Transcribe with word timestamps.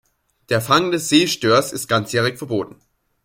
Der 0.49 0.61
Fang 0.61 0.89
des 0.89 1.09
See-Störs 1.09 1.71
ist 1.71 1.87
ganzjährig 1.87 2.39
verboten. 2.39 2.77